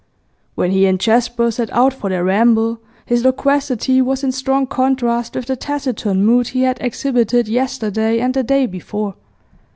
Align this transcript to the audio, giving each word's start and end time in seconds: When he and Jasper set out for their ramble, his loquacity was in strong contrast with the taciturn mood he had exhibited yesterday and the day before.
When 0.55 0.71
he 0.71 0.87
and 0.87 0.99
Jasper 0.99 1.51
set 1.51 1.71
out 1.71 1.93
for 1.93 2.09
their 2.09 2.23
ramble, 2.23 2.79
his 3.05 3.23
loquacity 3.23 4.01
was 4.01 4.23
in 4.23 4.31
strong 4.31 4.65
contrast 4.65 5.35
with 5.35 5.45
the 5.45 5.55
taciturn 5.55 6.25
mood 6.25 6.47
he 6.47 6.63
had 6.63 6.79
exhibited 6.81 7.47
yesterday 7.47 8.19
and 8.19 8.33
the 8.33 8.41
day 8.41 8.65
before. 8.65 9.13